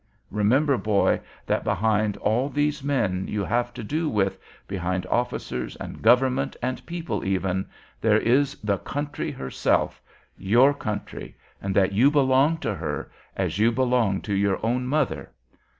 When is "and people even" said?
6.59-7.67